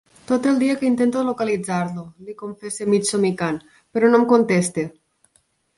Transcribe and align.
Tot 0.29 0.45
el 0.51 0.55
dia 0.61 0.77
que 0.79 0.87
intento 0.87 1.21
localitzar-lo 1.27 2.07
—li 2.23 2.35
confessa 2.41 2.91
mig 2.95 3.07
somicant—, 3.13 3.63
però 3.99 4.13
no 4.15 4.23
em 4.23 4.31
contesta. 4.37 4.93